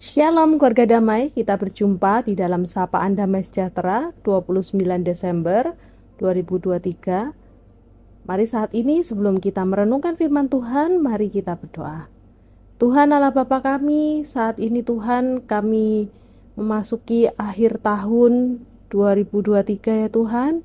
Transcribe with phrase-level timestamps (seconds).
[0.00, 5.76] Shalom keluarga damai, kita berjumpa di dalam Sapaan Damai Sejahtera 29 Desember
[6.16, 7.36] 2023.
[8.24, 12.08] Mari saat ini sebelum kita merenungkan firman Tuhan, mari kita berdoa.
[12.80, 16.08] Tuhan Allah Bapa kami, saat ini Tuhan kami
[16.56, 20.64] memasuki akhir tahun 2023 ya Tuhan.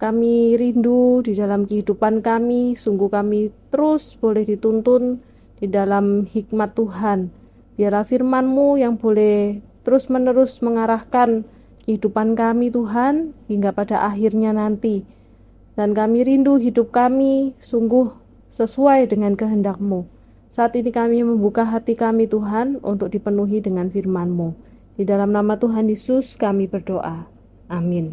[0.00, 5.20] Kami rindu di dalam kehidupan kami, sungguh kami terus boleh dituntun
[5.60, 7.36] di dalam hikmat Tuhan
[7.80, 11.48] Biarlah firman-Mu yang boleh terus-menerus mengarahkan
[11.88, 15.08] kehidupan kami Tuhan hingga pada akhirnya nanti.
[15.80, 18.12] Dan kami rindu hidup kami sungguh
[18.52, 20.04] sesuai dengan kehendak-Mu.
[20.52, 24.52] Saat ini kami membuka hati kami Tuhan untuk dipenuhi dengan firman-Mu.
[25.00, 27.32] Di dalam nama Tuhan Yesus kami berdoa.
[27.72, 28.12] Amin.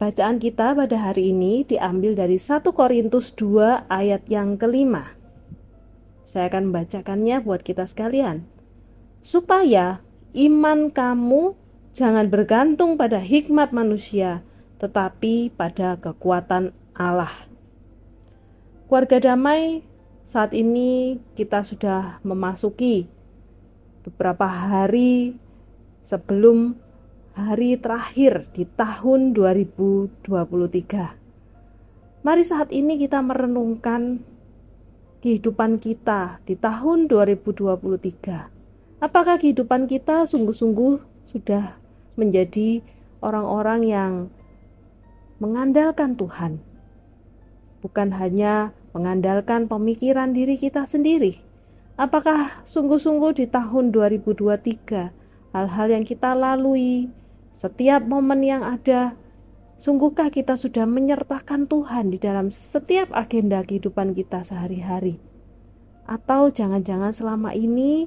[0.00, 5.20] Bacaan kita pada hari ini diambil dari 1 Korintus 2 ayat yang kelima.
[6.22, 8.46] Saya akan membacakannya buat kita sekalian.
[9.22, 10.02] Supaya
[10.34, 11.54] iman kamu
[11.92, 14.42] jangan bergantung pada hikmat manusia,
[14.78, 17.32] tetapi pada kekuatan Allah.
[18.88, 19.82] Keluarga damai,
[20.22, 23.10] saat ini kita sudah memasuki
[24.06, 25.34] beberapa hari
[26.02, 26.74] sebelum
[27.32, 32.20] hari terakhir di tahun 2023.
[32.22, 34.20] Mari saat ini kita merenungkan
[35.22, 38.98] kehidupan kita di tahun 2023?
[38.98, 41.78] Apakah kehidupan kita sungguh-sungguh sudah
[42.18, 42.82] menjadi
[43.22, 44.12] orang-orang yang
[45.38, 46.58] mengandalkan Tuhan?
[47.86, 51.38] Bukan hanya mengandalkan pemikiran diri kita sendiri.
[51.94, 57.06] Apakah sungguh-sungguh di tahun 2023 hal-hal yang kita lalui,
[57.54, 59.14] setiap momen yang ada
[59.82, 65.18] Sungguhkah kita sudah menyertakan Tuhan di dalam setiap agenda kehidupan kita sehari-hari?
[66.06, 68.06] Atau jangan-jangan selama ini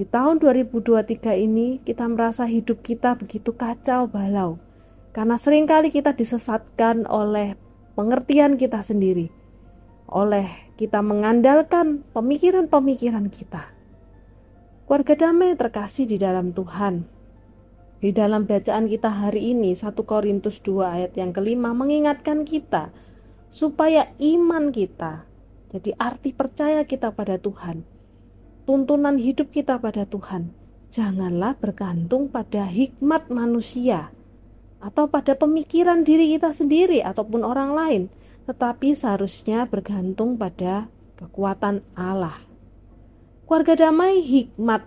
[0.00, 4.56] di tahun 2023 ini kita merasa hidup kita begitu kacau balau
[5.12, 7.52] karena sering kali kita disesatkan oleh
[8.00, 9.28] pengertian kita sendiri,
[10.08, 10.48] oleh
[10.80, 13.68] kita mengandalkan pemikiran-pemikiran kita.
[14.88, 17.19] Keluarga damai terkasih di dalam Tuhan.
[18.00, 22.88] Di dalam bacaan kita hari ini 1 Korintus 2 ayat yang kelima mengingatkan kita
[23.52, 25.28] supaya iman kita
[25.68, 27.84] jadi arti percaya kita pada Tuhan
[28.70, 30.54] tuntunan hidup kita pada Tuhan.
[30.94, 34.14] Janganlah bergantung pada hikmat manusia
[34.78, 38.02] atau pada pemikiran diri kita sendiri ataupun orang lain
[38.46, 40.86] tetapi seharusnya bergantung pada
[41.18, 42.38] kekuatan Allah.
[43.46, 44.86] Keluarga damai hikmat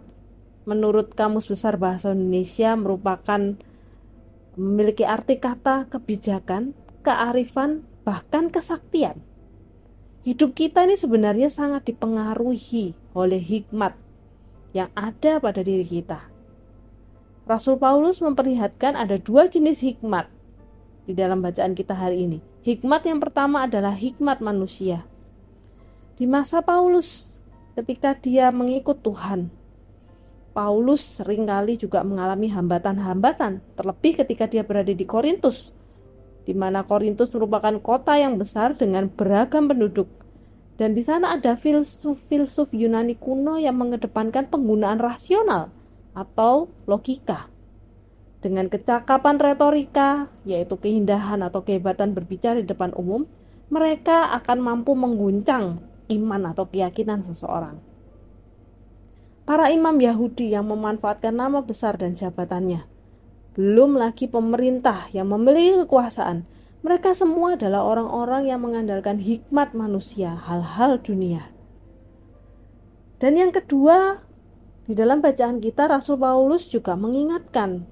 [0.64, 3.60] menurut Kamus Besar Bahasa Indonesia merupakan
[4.56, 9.20] memiliki arti kata kebijakan, kearifan, bahkan kesaktian.
[10.24, 13.98] Hidup kita ini sebenarnya sangat dipengaruhi oleh hikmat
[14.72, 16.32] yang ada pada diri kita.
[17.44, 20.32] Rasul Paulus memperlihatkan ada dua jenis hikmat
[21.04, 22.40] di dalam bacaan kita hari ini.
[22.64, 25.04] Hikmat yang pertama adalah hikmat manusia.
[26.16, 27.36] Di masa Paulus,
[27.76, 29.52] ketika dia mengikut Tuhan,
[30.54, 35.74] Paulus sering kali juga mengalami hambatan-hambatan, terlebih ketika dia berada di Korintus,
[36.46, 40.06] di mana Korintus merupakan kota yang besar dengan beragam penduduk.
[40.78, 45.74] Dan di sana ada filsuf-filsuf Yunani kuno yang mengedepankan penggunaan rasional
[46.14, 47.50] atau logika.
[48.38, 53.26] Dengan kecakapan retorika, yaitu keindahan atau kehebatan berbicara di depan umum,
[53.74, 55.82] mereka akan mampu mengguncang
[56.14, 57.93] iman atau keyakinan seseorang
[59.44, 62.88] para imam Yahudi yang memanfaatkan nama besar dan jabatannya.
[63.54, 66.48] Belum lagi pemerintah yang memiliki kekuasaan.
[66.84, 71.48] Mereka semua adalah orang-orang yang mengandalkan hikmat manusia, hal-hal dunia.
[73.24, 74.20] Dan yang kedua,
[74.84, 77.88] di dalam bacaan kita Rasul Paulus juga mengingatkan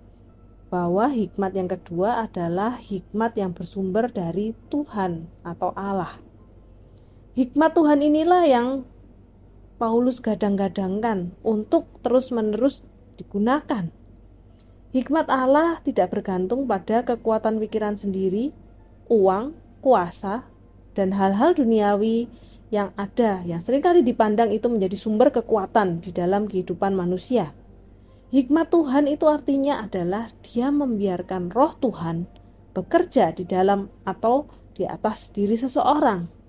[0.68, 6.20] bahwa hikmat yang kedua adalah hikmat yang bersumber dari Tuhan atau Allah.
[7.32, 8.68] Hikmat Tuhan inilah yang
[9.82, 12.86] Paulus gadang-gadangkan untuk terus-menerus
[13.18, 13.90] digunakan.
[14.94, 18.54] Hikmat Allah tidak bergantung pada kekuatan pikiran sendiri,
[19.10, 20.46] uang, kuasa,
[20.94, 22.30] dan hal-hal duniawi
[22.70, 27.50] yang ada yang sering kali dipandang itu menjadi sumber kekuatan di dalam kehidupan manusia.
[28.30, 32.30] Hikmat Tuhan itu artinya adalah dia membiarkan roh Tuhan
[32.78, 34.46] bekerja di dalam atau
[34.78, 36.41] di atas diri seseorang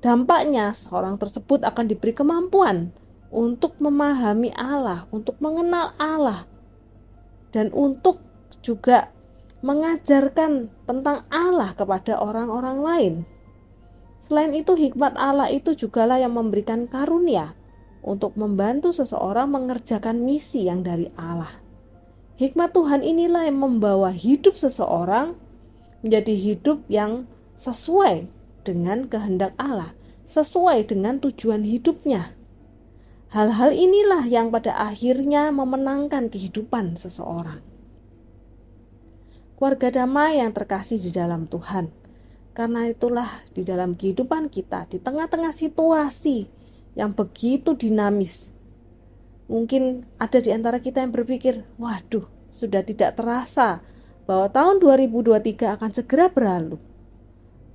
[0.00, 2.88] Dampaknya, seorang tersebut akan diberi kemampuan
[3.28, 6.48] untuk memahami Allah, untuk mengenal Allah,
[7.52, 8.16] dan untuk
[8.64, 9.12] juga
[9.60, 13.14] mengajarkan tentang Allah kepada orang-orang lain.
[14.24, 17.52] Selain itu, hikmat Allah itu jugalah yang memberikan karunia
[18.00, 21.60] untuk membantu seseorang mengerjakan misi yang dari Allah.
[22.40, 25.36] Hikmat Tuhan inilah yang membawa hidup seseorang
[26.00, 27.28] menjadi hidup yang
[27.60, 29.96] sesuai dengan kehendak Allah,
[30.28, 32.34] sesuai dengan tujuan hidupnya.
[33.30, 37.62] Hal-hal inilah yang pada akhirnya memenangkan kehidupan seseorang.
[39.54, 41.92] Keluarga damai yang terkasih di dalam Tuhan.
[42.50, 46.50] Karena itulah di dalam kehidupan kita, di tengah-tengah situasi
[46.98, 48.50] yang begitu dinamis.
[49.46, 53.82] Mungkin ada di antara kita yang berpikir, waduh, sudah tidak terasa
[54.26, 56.78] bahwa tahun 2023 akan segera berlalu.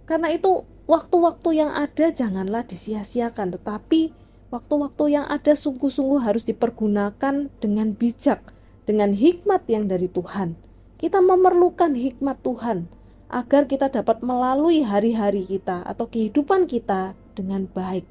[0.04, 4.14] Karena itu, waktu-waktu yang ada janganlah disia-siakan, tetapi
[4.54, 8.42] waktu-waktu yang ada sungguh-sungguh harus dipergunakan dengan bijak,
[8.86, 10.54] dengan hikmat yang dari Tuhan.
[11.02, 12.88] Kita memerlukan hikmat Tuhan
[13.30, 18.06] agar kita dapat melalui hari-hari kita atau kehidupan kita dengan baik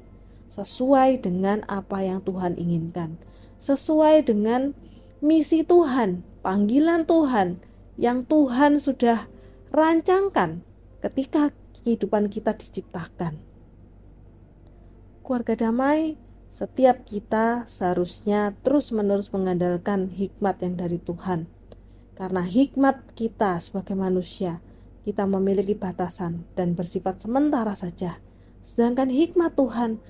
[0.51, 3.17] sesuai dengan apa yang Tuhan inginkan,
[3.57, 4.77] sesuai dengan
[5.19, 7.59] misi Tuhan, panggilan Tuhan
[7.97, 9.25] yang Tuhan sudah
[9.73, 10.61] rancangkan
[11.01, 11.51] ketika
[11.85, 13.37] kehidupan kita diciptakan.
[15.21, 16.17] Keluarga damai,
[16.49, 21.45] setiap kita seharusnya terus-menerus mengandalkan hikmat yang dari Tuhan.
[22.17, 24.65] Karena hikmat kita sebagai manusia,
[25.05, 28.17] kita memiliki batasan dan bersifat sementara saja.
[28.65, 30.01] Sedangkan hikmat Tuhan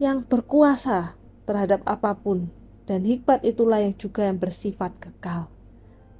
[0.00, 1.12] yang berkuasa
[1.44, 2.48] terhadap apa pun
[2.88, 5.50] dan hikmat itulah yang juga yang bersifat kekal.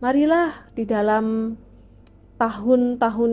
[0.03, 1.57] Marilah di dalam
[2.37, 3.33] tahun-tahun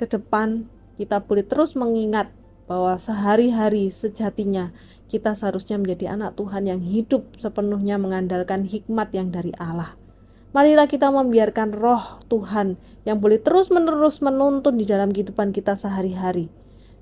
[0.00, 0.66] ke depan
[0.98, 2.30] kita boleh terus mengingat
[2.70, 4.74] bahwa sehari-hari sejatinya
[5.10, 9.94] kita seharusnya menjadi anak Tuhan yang hidup sepenuhnya mengandalkan hikmat yang dari Allah.
[10.54, 16.46] Marilah kita membiarkan roh Tuhan yang boleh terus-menerus menuntun di dalam kehidupan kita sehari-hari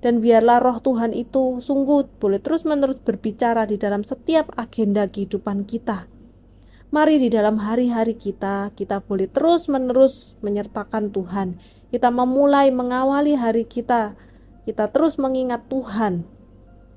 [0.03, 6.11] dan biarlah roh Tuhan itu sungguh boleh terus-menerus berbicara di dalam setiap agenda kehidupan kita.
[6.93, 11.57] Mari di dalam hari-hari kita, kita boleh terus-menerus menyertakan Tuhan.
[11.93, 14.17] Kita memulai mengawali hari kita,
[14.65, 16.25] kita terus mengingat Tuhan.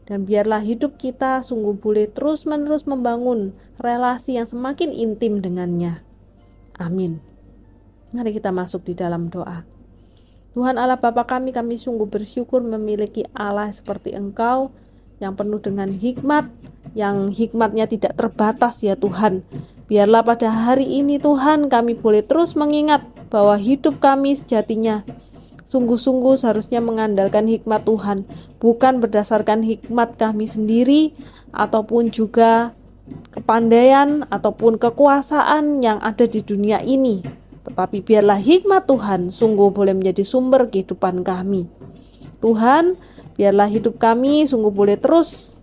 [0.07, 3.51] Dan biarlah hidup kita sungguh boleh terus-menerus membangun
[3.81, 5.99] relasi yang semakin intim dengannya.
[6.79, 7.19] Amin.
[8.15, 9.67] Mari kita masuk di dalam doa.
[10.55, 14.71] Tuhan Allah Bapa kami, kami sungguh bersyukur memiliki Allah seperti Engkau
[15.19, 16.47] yang penuh dengan hikmat,
[16.95, 19.43] yang hikmatnya tidak terbatas ya Tuhan.
[19.91, 23.03] Biarlah pada hari ini Tuhan kami boleh terus mengingat
[23.35, 25.03] bahwa hidup kami sejatinya
[25.67, 28.23] sungguh-sungguh seharusnya mengandalkan hikmat Tuhan,
[28.63, 31.11] bukan berdasarkan hikmat kami sendiri
[31.51, 32.71] ataupun juga
[33.35, 40.21] kepandaian ataupun kekuasaan yang ada di dunia ini tetapi biarlah hikmat Tuhan sungguh boleh menjadi
[40.21, 41.65] sumber kehidupan kami.
[42.39, 42.93] Tuhan,
[43.35, 45.59] biarlah hidup kami sungguh boleh terus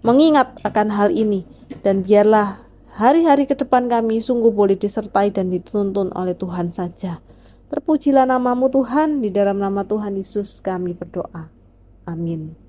[0.00, 1.44] mengingat akan hal ini
[1.84, 2.65] dan biarlah
[2.96, 7.20] hari-hari ke depan kami sungguh boleh disertai dan dituntun oleh Tuhan saja.
[7.68, 11.52] Terpujilah namamu Tuhan, di dalam nama Tuhan Yesus kami berdoa.
[12.08, 12.65] Amin.